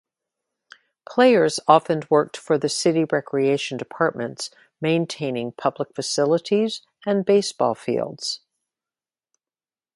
Players 1.07 1.59
often 1.67 2.01
worked 2.09 2.35
for 2.35 2.57
the 2.57 2.69
city 2.69 3.03
recreation 3.11 3.77
departments 3.77 4.49
maintaining 4.81 5.51
public 5.51 5.93
facilities 5.93 6.81
and 7.05 7.23
baseball 7.23 7.75
fields. 7.75 8.39